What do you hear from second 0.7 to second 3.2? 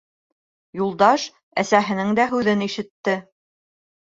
Юлдаш әсәһенең дә һүҙен ишетте.